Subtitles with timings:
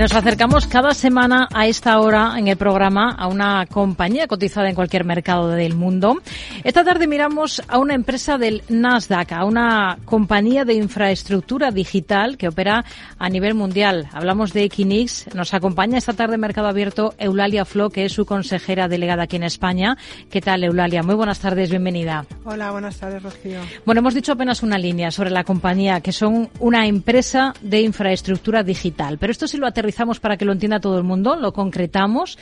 [0.00, 4.74] Nos acercamos cada semana a esta hora en el programa a una compañía cotizada en
[4.74, 6.22] cualquier mercado del mundo.
[6.64, 12.48] Esta tarde miramos a una empresa del Nasdaq, a una compañía de infraestructura digital que
[12.48, 12.82] opera
[13.18, 14.08] a nivel mundial.
[14.14, 15.34] Hablamos de Equinix.
[15.34, 19.36] Nos acompaña esta tarde en Mercado Abierto Eulalia Flo, que es su consejera delegada aquí
[19.36, 19.98] en España.
[20.30, 21.02] ¿Qué tal, Eulalia?
[21.02, 22.24] Muy buenas tardes, bienvenida.
[22.46, 23.60] Hola, buenas tardes, Rocío.
[23.84, 28.62] Bueno, hemos dicho apenas una línea sobre la compañía, que son una empresa de infraestructura
[28.62, 29.18] digital.
[29.18, 29.89] Pero esto sí lo aterrizamos
[30.20, 32.38] para que lo entienda todo el mundo, lo concretamos.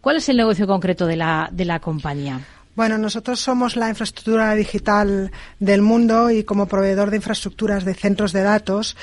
[0.00, 2.40] ¿Cuál es el negocio concreto de la, de la compañía?
[2.76, 8.32] Bueno, nosotros somos la infraestructura digital del mundo y como proveedor de infraestructuras de centros
[8.32, 8.96] de datos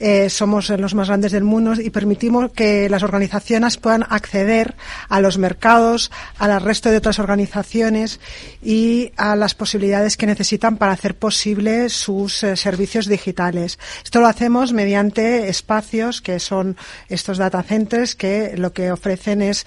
[0.00, 4.76] eh, somos los más grandes del mundo y permitimos que las organizaciones puedan acceder
[5.08, 8.20] a los mercados, al resto de otras organizaciones
[8.62, 13.78] y a las posibilidades que necesitan para hacer posible sus eh, servicios digitales.
[14.04, 16.76] Esto lo hacemos mediante espacios que son
[17.08, 19.66] estos data centers que lo que ofrecen es,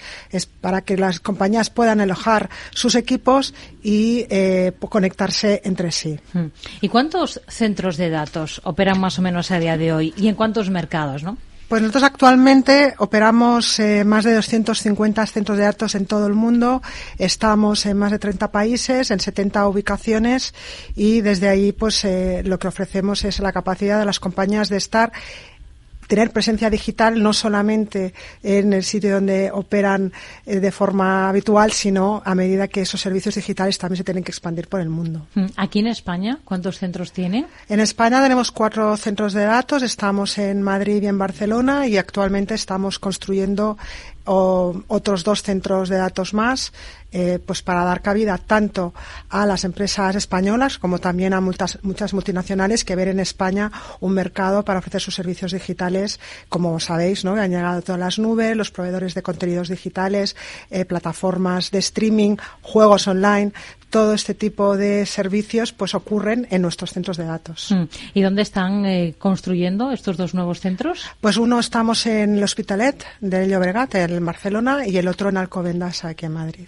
[0.60, 6.18] para que las compañías puedan alojar sus equipos y eh, conectarse entre sí.
[6.32, 6.46] Hmm.
[6.80, 10.14] ¿Y cuántos centros de datos operan más o menos a día de hoy?
[10.22, 11.36] Y en cuántos mercados, ¿no?
[11.68, 16.82] Pues nosotros actualmente operamos eh, más de 250 centros de datos en todo el mundo.
[17.16, 20.54] Estamos en más de 30 países, en 70 ubicaciones
[20.94, 24.76] y desde ahí pues eh, lo que ofrecemos es la capacidad de las compañías de
[24.76, 25.12] estar
[26.06, 30.12] tener presencia digital no solamente en el sitio donde operan
[30.46, 34.30] eh, de forma habitual, sino a medida que esos servicios digitales también se tienen que
[34.30, 35.26] expandir por el mundo.
[35.34, 37.46] Mm, ¿Aquí en España cuántos centros tiene?
[37.68, 42.54] En España tenemos cuatro centros de datos, estamos en Madrid y en Barcelona y actualmente
[42.54, 43.78] estamos construyendo
[44.24, 46.72] otros dos centros de datos más
[47.14, 48.94] eh, pues para dar cabida tanto
[49.28, 54.14] a las empresas españolas como también a muchas, muchas multinacionales que ven en España un
[54.14, 57.34] mercado para ofrecer sus servicios digitales, como sabéis, ¿no?
[57.34, 60.36] Han llegado todas las nubes, los proveedores de contenidos digitales,
[60.70, 63.52] eh, plataformas de streaming, juegos online,
[63.92, 67.70] todo este tipo de servicios pues ocurren en nuestros centros de datos.
[67.70, 67.84] Mm.
[68.14, 71.04] ¿Y dónde están eh, construyendo estos dos nuevos centros?
[71.20, 76.06] Pues uno estamos en el Hospitalet de Llobregat, en Barcelona, y el otro en Alcobendas,
[76.06, 76.66] aquí en Madrid.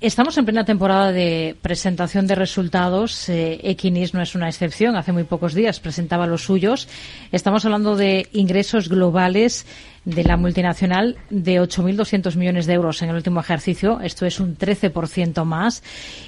[0.00, 3.28] Estamos en plena temporada de presentación de resultados.
[3.28, 4.94] Eh, Equinis no es una excepción.
[4.94, 6.86] Hace muy pocos días presentaba los suyos.
[7.32, 9.66] Estamos hablando de ingresos globales
[10.04, 14.00] de la multinacional de 8.200 millones de euros en el último ejercicio.
[14.00, 15.82] Esto es un 13% más.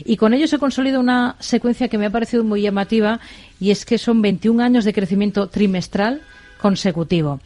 [0.04, 3.20] Y con ello se consolida una secuencia que me ha parecido muy llamativa
[3.60, 6.22] y es que son 21 años de crecimiento trimestral
[6.60, 7.38] consecutivo.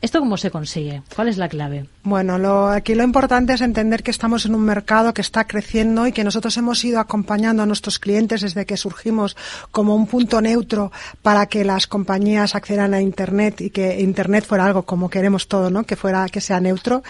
[0.00, 1.02] ¿Esto cómo se consigue?
[1.16, 1.86] ¿Cuál es la clave?
[2.04, 6.06] Bueno, lo, aquí lo importante es entender que estamos en un mercado que está creciendo
[6.06, 9.36] y que nosotros hemos ido acompañando a nuestros clientes desde que surgimos
[9.72, 14.66] como un punto neutro para que las compañías accedan a Internet y que Internet fuera
[14.66, 15.82] algo como queremos todo, ¿no?
[15.82, 17.02] Que fuera, que sea neutro.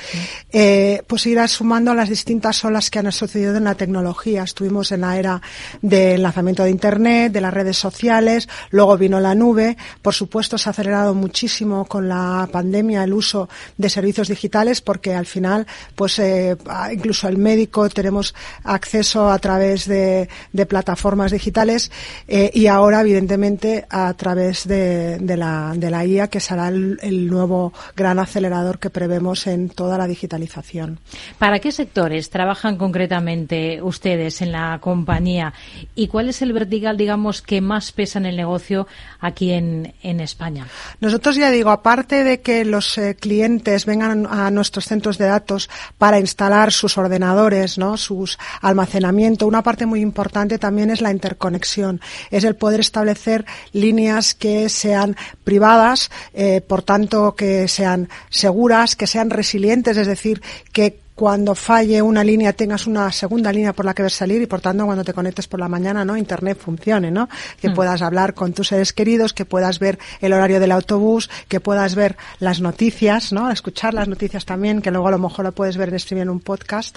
[0.51, 4.45] Eh, pues ir sumando las distintas olas que han sucedido en la tecnología.
[4.45, 5.43] Estuvimos en la era
[5.83, 9.77] del lanzamiento de Internet, de las redes sociales, luego vino la nube.
[10.01, 15.15] Por supuesto, se ha acelerado muchísimo con la pandemia el uso de servicios digitales porque
[15.15, 16.57] al final, pues eh,
[16.93, 18.35] incluso el médico tenemos
[18.65, 20.29] acceso a través de,
[20.69, 21.91] plataformas digitales
[22.27, 27.73] eh, y ahora, evidentemente, a través de, la, de la IA, que será el, nuevo
[27.97, 30.99] gran acelerador que prevemos en toda la digitalización.
[31.39, 35.53] ¿Para qué sectores trabajan concretamente ustedes en la compañía
[35.95, 38.87] y cuál es el vertical, digamos, que más pesa en el negocio
[39.21, 40.67] aquí en, en España?
[41.01, 45.69] Nosotros ya digo, aparte de que los eh, clientes vengan a nuestros centros de datos
[45.99, 47.97] para instalar sus ordenadores, ¿no?
[47.97, 49.47] sus almacenamiento.
[49.47, 55.17] Una parte muy importante también es la interconexión, es el poder establecer líneas que sean
[55.45, 60.43] privadas, eh, por tanto que sean seguras, que sean resilientes, es decir,
[60.73, 64.47] que cuando falle una línea tengas una segunda línea por la que ver salir y
[64.47, 66.17] por tanto cuando te conectes por la mañana, ¿no?
[66.17, 67.29] Internet funcione, ¿no?
[67.61, 67.75] Que mm.
[67.75, 71.97] puedas hablar con tus seres queridos, que puedas ver el horario del autobús, que puedas
[71.97, 73.51] ver las noticias, ¿no?
[73.51, 76.31] Escuchar las noticias también, que luego a lo mejor lo puedes ver en streaming en
[76.31, 76.97] un podcast.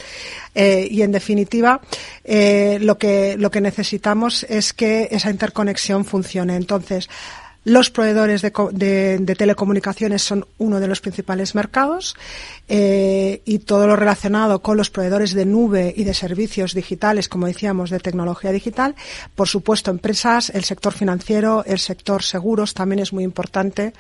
[0.54, 1.82] Eh, y en definitiva,
[2.24, 6.58] eh, lo que, lo que necesitamos es que esa interconexión funcione.
[6.58, 7.10] Entonces,
[7.64, 12.16] los proveedores de, telecomunicaciones son uno de los principales mercados
[12.68, 13.11] eh,
[13.46, 17.90] y todo lo relacionado con los proveedores de nube y de servicios digitales, como decíamos,
[17.90, 18.96] de tecnología digital.
[19.36, 23.94] Por supuesto, empresas, el sector financiero, el sector seguros también es muy importante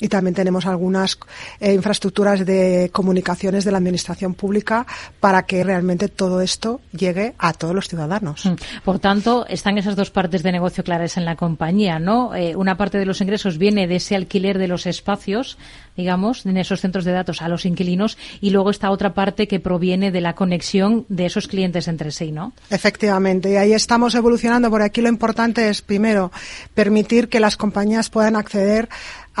[0.00, 1.18] y también tenemos algunas
[1.60, 4.86] eh, infraestructuras de comunicaciones de la administración pública
[5.20, 8.46] para que realmente todo esto llegue a todos los ciudadanos.
[8.46, 8.54] Mm.
[8.84, 12.34] Por tanto, están esas dos partes de negocio claras en la compañía, ¿no?
[12.34, 15.58] Eh, una parte de los ingresos viene de ese alquiler de los espacios,
[15.96, 19.60] digamos, en esos centros de datos a los inquilinos y luego está otra parte que
[19.60, 22.52] proviene de la conexión de esos clientes entre sí, ¿no?
[22.70, 26.30] Efectivamente, y ahí estamos evolucionando, porque aquí lo importante es, primero,
[26.74, 28.88] permitir que las compañías puedan acceder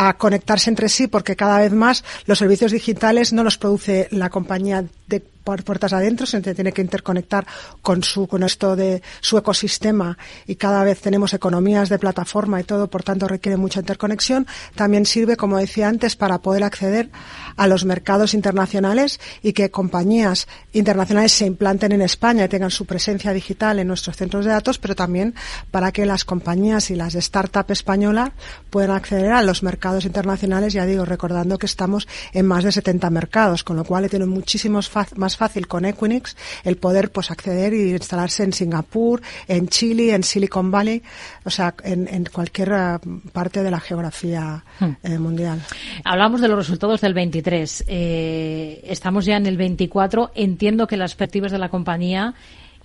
[0.00, 4.30] a conectarse entre sí porque cada vez más los servicios digitales no los produce la
[4.30, 5.20] compañía de
[5.56, 7.46] puertas adentro, se tiene que interconectar
[7.80, 12.64] con su, con esto de su ecosistema y cada vez tenemos economías de plataforma y
[12.64, 14.46] todo, por tanto requiere mucha interconexión.
[14.74, 17.10] También sirve, como decía antes, para poder acceder
[17.56, 22.84] a los mercados internacionales y que compañías internacionales se implanten en España y tengan su
[22.84, 25.34] presencia digital en nuestros centros de datos, pero también
[25.70, 28.30] para que las compañías y las startups españolas
[28.70, 33.08] puedan acceder a los mercados internacionales, ya digo, recordando que estamos en más de 70
[33.10, 37.74] mercados, con lo cual le tiene muchísimos más fácil con Equinix el poder pues acceder
[37.74, 41.02] y instalarse en Singapur, en Chile, en Silicon Valley,
[41.44, 42.98] o sea, en, cualquier eh,
[43.32, 44.90] parte de la geografía hmm.
[45.02, 45.62] eh, mundial.
[46.04, 47.84] Hablamos de los resultados del 23.
[47.86, 50.32] Eh, estamos ya en el 24.
[50.34, 52.34] Entiendo que las perspectivas de la compañía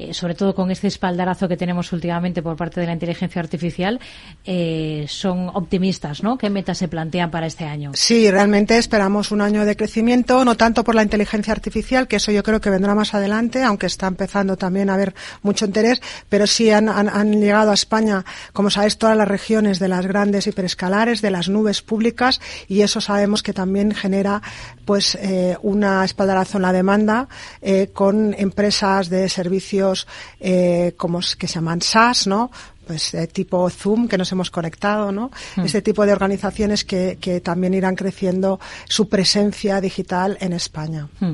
[0.04, 4.00] eh, sobre todo con este espaldarazo que tenemos últimamente por parte de la inteligencia artificial,
[4.46, 6.38] eh, son optimistas, ¿no?
[6.38, 7.92] ¿Qué metas se plantean para este año?
[7.94, 12.32] Sí, realmente esperamos un año de crecimiento, no tanto por la inteligencia artificial, que eso
[12.32, 16.48] yo creo que vendrá más adelante, aunque está empezando también a haber mucho interés, pero
[16.48, 16.86] sí han,
[17.40, 21.82] llegado a España, como sabéis, todas las regiones de las grandes hiperescalares, de las nubes
[21.82, 24.42] públicas, y eso sabemos que también genera
[24.86, 27.28] pues eh, una espaldarazo en la demanda
[27.94, 29.93] con empresas de servicios
[30.40, 32.52] eh, como que se llaman SaaS, ¿no?
[32.86, 35.32] Pues eh, tipo Zoom que nos hemos conectado, ¿no?
[35.64, 41.08] Este tipo de organizaciones que, también irán creciendo su presencia digital en España.
[41.20, 41.34] Hmm.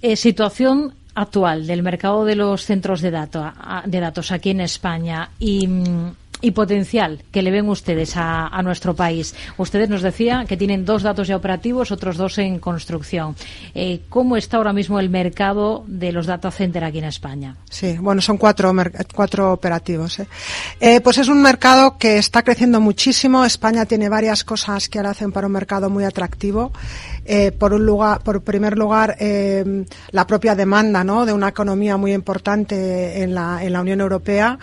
[0.00, 5.66] Eh, situación actual del mercado de los centros de, de datos aquí en España y
[5.66, 6.12] mm,
[6.44, 9.34] y potencial que le ven ustedes a, nuestro país.
[9.56, 13.34] Ustedes nos decían que tienen dos datos ya operativos, otros dos en construcción.
[13.74, 17.56] Eh, ¿Cómo está ahora mismo el mercado de los data center aquí en España?
[17.70, 18.74] Sí, bueno, son cuatro,
[19.14, 20.18] cuatro operativos.
[20.18, 20.26] ¿eh?
[20.80, 23.44] Eh, pues es un mercado que está creciendo muchísimo.
[23.44, 26.72] España tiene varias cosas que ahora hacen para un mercado muy atractivo.
[27.58, 31.24] Por un lugar, por primer lugar, la propia demanda, ¿no?
[31.24, 34.58] De una economía muy importante en la, en la Unión Europea.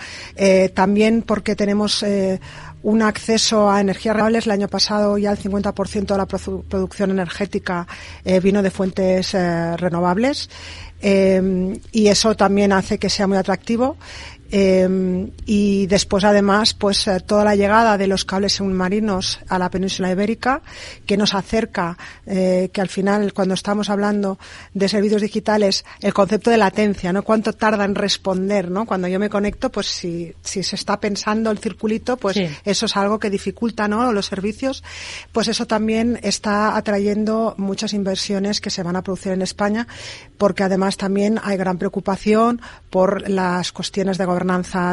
[0.74, 2.40] también porque tenemos eh,
[2.84, 4.46] un acceso a energías renovables.
[4.46, 7.88] El año pasado ya el 50% de la producción energética
[8.26, 10.50] eh, vino de fuentes eh, renovables.
[11.04, 13.98] y eso también hace que sea muy atractivo.
[14.54, 19.70] Eh, y después, además, pues eh, toda la llegada de los cables submarinos a la
[19.70, 20.62] península ibérica,
[21.06, 24.38] que nos acerca, eh, que al final, cuando estamos hablando
[24.74, 27.24] de servicios digitales, el concepto de latencia, ¿no?
[27.24, 28.86] Cuánto tarda en responder, ¿no?
[28.86, 32.98] Cuando yo me conecto, pues si, si se está pensando el circulito, pues eso es
[32.98, 34.12] algo que dificulta, ¿no?
[34.12, 34.84] Los servicios.
[35.32, 39.88] Pues eso también está atrayendo muchas inversiones que se van a producir en España,
[40.38, 44.41] porque además también hay gran preocupación por las cuestiones de gobernanza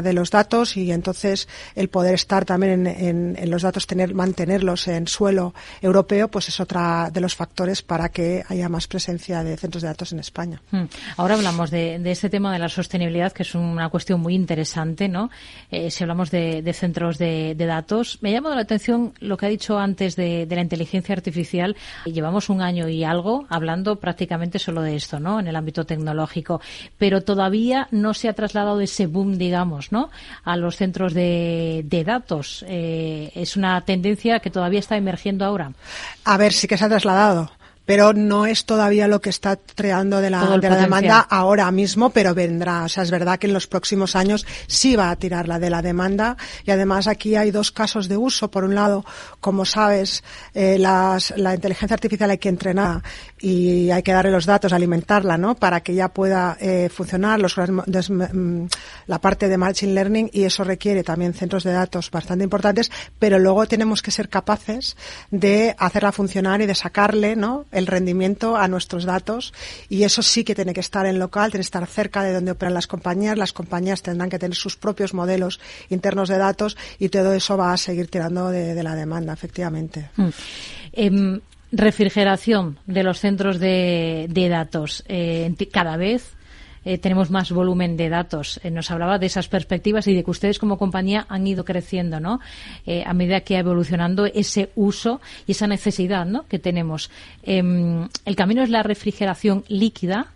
[0.03, 5.07] de los datos y entonces el poder estar también en, los datos, tener, mantenerlos en
[5.07, 9.83] suelo europeo, pues es otra de los factores para que haya más presencia de centros
[9.83, 10.61] de datos en España.
[10.71, 10.85] Hmm.
[11.17, 15.31] Ahora hablamos de, este tema de la sostenibilidad, que es una cuestión muy interesante, ¿no?
[15.71, 19.49] Eh, si hablamos de, centros de, datos, me ha llamado la atención lo que ha
[19.49, 21.77] dicho antes de, la inteligencia artificial.
[22.05, 25.41] Llevamos un año y algo hablando prácticamente solo de esto, ¿no?
[25.41, 26.61] En el ámbito tecnológico,
[26.99, 30.11] pero todavía no se ha trasladado ese boom digamos, ¿no?
[30.45, 32.65] a los centros de, datos.
[32.69, 35.73] Eh, es una tendencia que todavía está emergiendo ahora.
[36.25, 37.51] A ver, sí que se ha trasladado
[37.89, 42.11] pero no es todavía lo que está creando de la, de la demanda ahora mismo,
[42.11, 42.85] pero vendrá.
[42.85, 45.71] O sea, es verdad que en los próximos años sí va a tirar la de
[45.71, 48.51] la demanda y además aquí hay dos casos de uso.
[48.51, 49.07] Por un lado,
[49.41, 53.03] como sabes, eh, las, la inteligencia artificial hay que entrenar
[53.41, 55.55] y hay que darle los datos, alimentarla, ¿no?
[55.55, 58.67] Para que ya pueda eh, funcionar los, mm,
[59.07, 63.39] la parte de machine learning y eso requiere también centros de datos bastante importantes, pero
[63.39, 64.95] luego tenemos que ser capaces
[65.31, 67.65] de hacerla funcionar y de sacarle, ¿no?
[67.79, 69.55] El rendimiento a nuestros datos
[69.89, 72.53] y eso sí que tiene que estar en local, tiene que estar cerca de donde
[72.53, 73.39] operan las compañías.
[73.39, 77.73] Las compañías tendrán que tener sus propios modelos internos de datos y todo eso va
[77.73, 80.11] a seguir tirando de, la demanda, efectivamente.
[80.17, 80.29] Mm.
[80.93, 81.41] Em,
[81.73, 85.05] refrigeración de los centros de, datos.
[85.09, 86.38] Eh, cada vez
[86.89, 88.61] eh, tenemos más volumen de datos.
[88.65, 92.19] Eh, nos hablaba de esas perspectivas y de que ustedes como compañía han ido creciendo,
[92.19, 92.41] ¿no?
[93.05, 96.47] a medida que ha evolucionando ese uso y esa necesidad, ¿no?
[96.49, 97.11] Que tenemos.
[97.43, 100.29] Em, el camino es la refrigeración líquida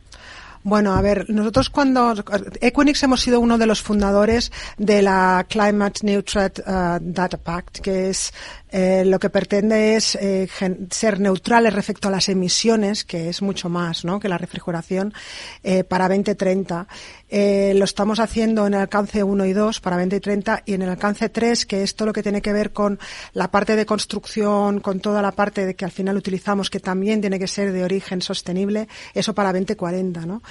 [0.65, 2.15] bueno, a ver, nosotros cuando
[2.61, 6.53] Equinix hemos sido uno de los fundadores de la Climate Neutral
[7.01, 8.33] Data Pact, que es
[8.73, 10.49] eh, lo que pretende es eh,
[10.91, 14.19] ser neutrales respecto a las emisiones, que es mucho más ¿no?
[14.19, 15.13] que la refrigeración,
[15.63, 16.89] eh, para 2030.
[17.29, 20.89] Eh, lo estamos haciendo en el alcance 1 y 2 para 2030 y en el
[20.89, 22.99] alcance 3, que es todo lo que tiene que ver con
[23.35, 27.21] la parte de construcción, con toda la parte de que al final utilizamos, que también
[27.21, 30.25] tiene que ser de origen sostenible, eso para 2040.
[30.25, 30.43] ¿no?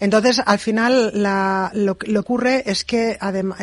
[0.00, 3.58] Entonces, al final, la, lo que ocurre es que además,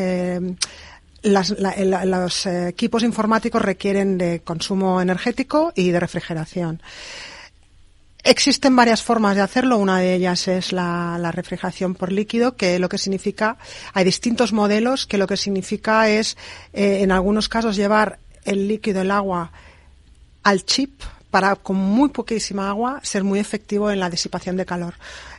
[1.25, 6.82] los equipos informáticos requieren de consumo energético y de refrigeración.
[8.25, 9.77] Existen varias formas de hacerlo.
[9.77, 13.58] Una de ellas es la, refrigeración por líquido, que lo que significa,
[13.94, 16.36] hay distintos modelos que lo que significa es,
[16.74, 19.51] eh, en algunos casos, llevar el líquido, el agua,
[20.41, 24.96] al chip para, con muy poquísima agua, ser muy efectivo en la disipación de calor.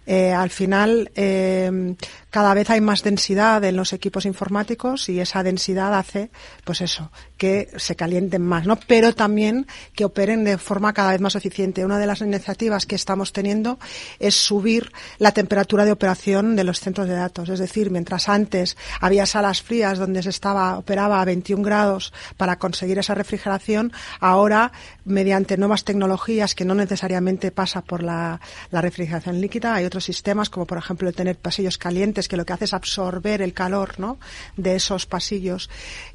[0.07, 1.97] Eh, al final, eh,
[2.37, 6.29] cada vez hay más densidad en los equipos informáticos y esa densidad hace,
[6.65, 8.77] pues eso, que se calienten más, ¿no?
[8.87, 11.83] Pero también que operen de forma cada vez más eficiente.
[11.83, 13.79] Una de las iniciativas que estamos teniendo
[14.19, 17.49] es subir la temperatura de operación de los centros de datos.
[17.49, 22.59] Es decir, mientras antes había salas frías donde se estaba, operaba a 21 grados para
[22.59, 24.73] conseguir esa refrigeración, ahora,
[25.07, 30.51] mediante nuevas tecnologías que no necesariamente pasa por la, la refrigeración líquida, hay otros sistemas
[30.51, 33.99] como por ejemplo el tener pasillos calientes que lo que hace es absorber el calor
[33.99, 34.19] ¿no?
[34.57, 35.69] de esos pasillos.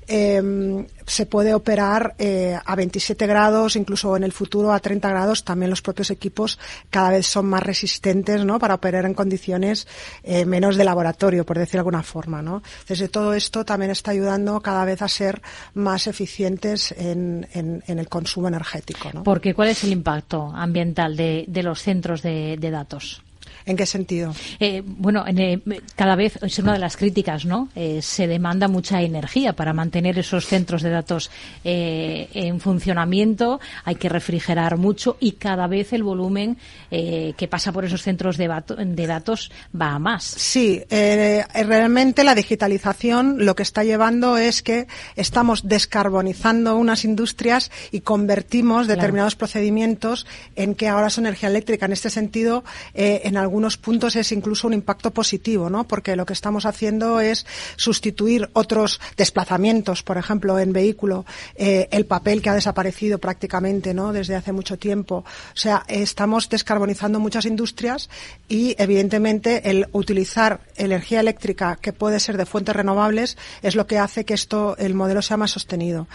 [0.07, 5.45] Em, se puede operar eh, a 27 grados, incluso en el futuro a 30 grados.
[5.45, 8.59] También los propios equipos cada vez son más resistentes ¿no?
[8.59, 9.87] para operar en condiciones
[10.23, 12.41] eh, menos de laboratorio, por decir de alguna forma.
[12.41, 12.61] ¿no?
[12.81, 15.41] Entonces, todo esto también está ayudando cada vez a ser
[15.75, 19.11] más eficientes en, el consumo energético.
[19.13, 19.23] ¿no?
[19.23, 23.21] Porque, ¿cuál es el impacto ambiental de, los centros de datos?
[23.65, 24.33] ¿En qué sentido?
[24.59, 25.59] Eh, bueno, eh,
[25.95, 27.69] cada vez es una de las críticas, ¿no?
[27.75, 31.29] Eh, se demanda mucha energía para mantener esos centros de datos
[31.63, 33.59] en funcionamiento.
[33.85, 36.57] Hay que refrigerar mucho y cada vez el volumen
[36.89, 40.23] que pasa por esos centros de, de, datos va a más.
[40.23, 48.01] Sí, realmente la digitalización lo que está llevando es que estamos descarbonizando unas industrias y
[48.01, 50.25] convertimos determinados procedimientos
[50.55, 51.85] en que ahora son energía eléctrica.
[51.85, 52.63] En este sentido,
[52.93, 55.85] en algunos puntos es incluso un impacto positivo, ¿no?
[55.85, 61.25] Porque lo que estamos haciendo es sustituir otros desplazamientos, por ejemplo, en vehículo,
[61.57, 64.13] eh, el papel que ha desaparecido prácticamente, ¿no?
[64.13, 65.25] Desde hace mucho tiempo.
[65.25, 68.09] O sea, estamos descarbonizando muchas industrias
[68.47, 73.97] y, evidentemente, el utilizar energía eléctrica que puede ser de fuentes renovables es lo que
[73.97, 76.07] hace que esto, el modelo sea más sostenido,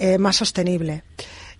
[0.00, 1.04] eh, más sostenible.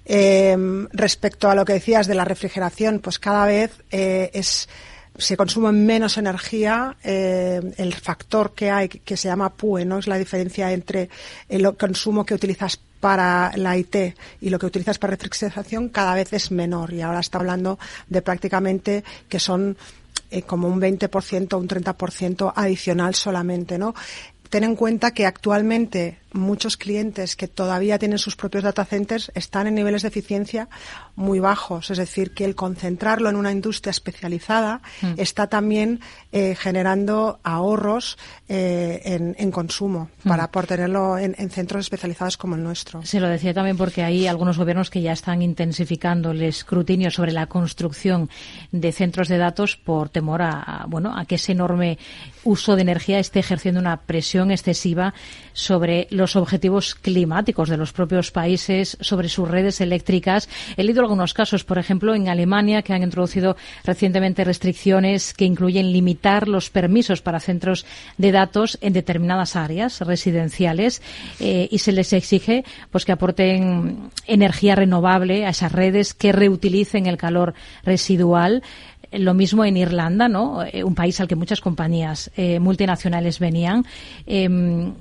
[0.05, 0.57] Eh,
[0.93, 4.69] respecto a lo que decías de la refrigeración, pues cada vez es
[5.17, 9.87] se consume menos energía, eh, el factor que hay, que se llama PUE.
[9.99, 11.11] Es la diferencia entre
[11.49, 16.33] el consumo que utilizas para la IT y lo que utilizas para refrigeración cada vez
[16.33, 16.93] es menor.
[16.93, 17.79] Y ahora está hablando
[18.09, 19.77] de prácticamente que son
[20.31, 23.95] eh, como un 20% o un 30% adicional solamente, ¿no?
[24.49, 29.67] Ten en cuenta que actualmente muchos clientes que todavía tienen sus propios data centers están
[29.67, 30.69] en niveles de eficiencia
[31.15, 31.91] muy bajos.
[31.91, 35.15] Es decir, que el concentrarlo en una industria especializada mm.
[35.17, 36.01] está también
[36.33, 40.29] eh, generando ahorros eh, en, consumo mm.
[40.29, 43.05] para por tenerlo en, centros especializados como el nuestro.
[43.05, 47.33] Se lo decía también porque hay algunos gobiernos que ya están intensificando el escrutinio sobre
[47.33, 48.31] la construcción
[48.71, 51.99] de centros de datos por temor a, bueno, a que ese enorme
[52.45, 55.15] uso de energía esté ejerciendo una presión excesiva
[55.53, 60.49] sobre los los objetivos climáticos de los propios países, sobre sus redes eléctricas.
[60.77, 65.93] He leído algunos casos, por ejemplo, en Alemania, que han introducido recientemente restricciones que incluyen
[65.93, 67.85] limitar los permisos para centros
[68.19, 71.03] de datos en determinadas áreas residenciales
[71.41, 77.07] eh, y se les exige pues que aporten energía renovable a esas redes que reutilicen
[77.07, 78.63] el calor residual.
[79.13, 80.63] Lo mismo en Irlanda, ¿no?
[80.65, 83.85] Eh, un país al que muchas compañías eh, multinacionales venían.
[84.25, 84.95] Em,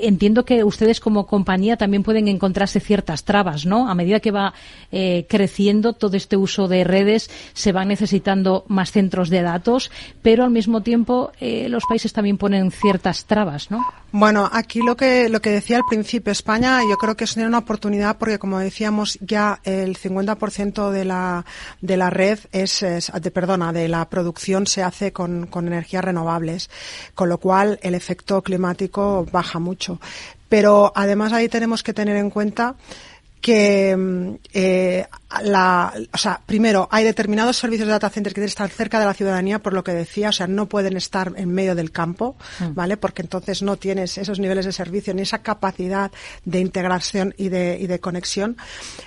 [0.00, 3.88] entiendo que ustedes como compañía también pueden encontrarse ciertas trabas, ¿no?
[3.88, 4.54] A medida que va
[4.92, 9.90] eh, creciendo todo este uso de redes, se van necesitando más centros de datos,
[10.22, 13.84] pero al mismo tiempo los países también ponen ciertas trabas, ¿no?
[14.12, 17.58] Bueno, aquí lo que lo que decía al principio, España, yo creo que es una
[17.58, 21.44] oportunidad porque, como decíamos, ya el 50% de la
[21.80, 26.70] de la red es, de, perdona, de la producción se hace con, con energías renovables,
[27.14, 29.75] con lo cual el efecto climático baja mucho.
[30.48, 32.76] Pero además ahí tenemos que tener en cuenta
[33.40, 35.06] que mm, eh,
[35.42, 39.06] la, o sea, primero, hay determinados servicios de data center que deben estar cerca de
[39.06, 42.36] la ciudadanía, por lo que decía, o sea, no pueden estar en medio del campo,
[42.60, 42.74] mm.
[42.74, 42.96] ¿vale?
[42.96, 46.10] Porque entonces no tienes esos niveles de servicio ni esa capacidad
[46.44, 48.56] de integración y de, y de conexión.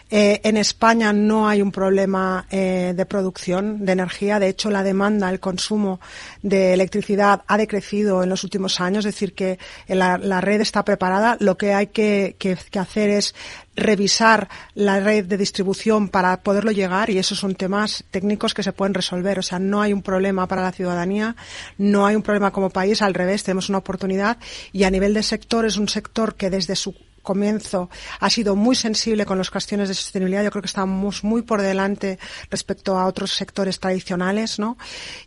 [0.10, 4.40] Eh, en España no hay un problema eh, de producción de energía.
[4.40, 6.00] De hecho, la demanda, el consumo
[6.42, 10.84] de electricidad ha decrecido en los últimos años, es decir, que la, la red está
[10.84, 11.38] preparada.
[11.40, 13.36] Lo que hay que, que, que hacer es
[13.76, 18.74] revisar la red de distribución para poderlo llegar y esos son temas técnicos que se
[18.74, 19.40] pueden resolver.
[19.40, 21.36] O sea, no hay un problema para la ciudadanía,
[21.78, 24.38] no hay un problema como país, al revés, tenemos una oportunidad
[24.72, 26.96] y a nivel de sector es un sector que desde su
[27.30, 30.44] comienzo ha sido muy sensible con las cuestiones de sostenibilidad.
[30.44, 32.18] Yo creo que estamos muy por delante
[32.50, 34.80] respecto a otros sectores tradicionales, ¿no?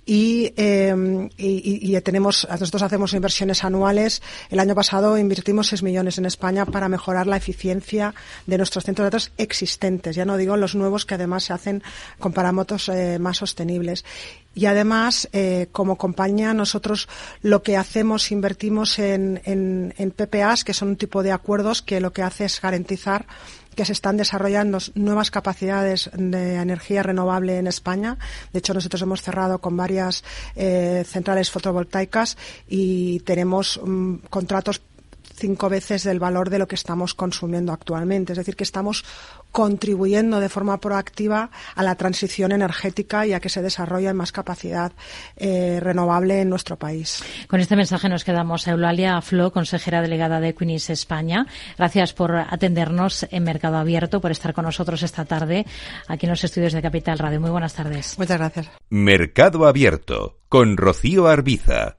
[0.04, 4.20] Y, eh, y, tenemos, nosotros hacemos inversiones anuales.
[4.50, 8.14] El año pasado invertimos 6 millones en España para mejorar la eficiencia
[8.48, 10.16] de nuestros centros de datos existentes.
[10.16, 11.84] Ya no digo los nuevos que además se hacen
[12.18, 14.04] con parámetros eh, más sostenibles.
[14.54, 17.08] Y además, eh, como compañía, nosotros
[17.40, 22.00] lo que hacemos, invertimos en, en, en, PPAs, que son un tipo de acuerdos que
[22.00, 23.26] lo que hace es garantizar
[23.74, 28.18] que se están desarrollando nuevas capacidades de energía renovable en España.
[28.52, 30.24] De hecho, nosotros hemos cerrado con varias
[30.56, 32.36] eh, centrales fotovoltaicas
[32.68, 34.82] y tenemos um, contratos
[35.42, 38.32] cinco veces del valor de lo que estamos consumiendo actualmente.
[38.32, 39.04] Es decir, que estamos
[39.50, 44.92] contribuyendo de forma proactiva a la transición energética y a que se desarrolle más capacidad
[45.36, 47.24] eh, renovable en nuestro país.
[47.48, 48.68] Con este mensaje nos quedamos.
[48.68, 51.46] Eulalia Flo, consejera delegada de Equinis España.
[51.76, 55.66] Gracias por atendernos en Mercado Abierto, por estar con nosotros esta tarde
[56.06, 57.40] aquí en los estudios de Capital Radio.
[57.40, 58.16] Muy buenas tardes.
[58.16, 58.70] Muchas gracias.
[58.90, 61.96] Mercado Abierto con Rocío Arbiza.